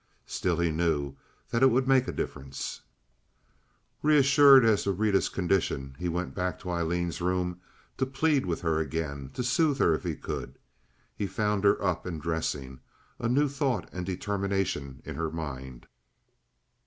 [0.25, 1.15] Still he knew
[1.51, 2.81] that it would make a difference.
[4.01, 7.61] Reassured as to Rita's condition, he went back to Aileen's room
[7.97, 10.57] to plead with her again—to soothe her if he could.
[11.15, 12.79] He found her up and dressing,
[13.19, 15.85] a new thought and determination in her mind.